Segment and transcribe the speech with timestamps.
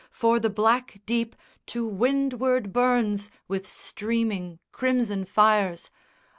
[0.09, 1.35] For the black deep
[1.67, 5.91] To windward burns with streaming crimson fires!